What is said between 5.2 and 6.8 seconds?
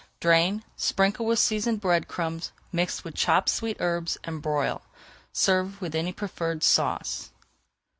Serve with any preferred